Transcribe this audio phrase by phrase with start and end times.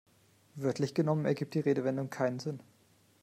[0.55, 2.63] Wörtlich genommen ergibt die Redewendung keinen Sinn.